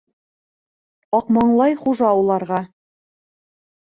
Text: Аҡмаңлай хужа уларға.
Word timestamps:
Аҡмаңлай 1.19 1.77
хужа 1.85 2.09
уларға. 2.23 2.63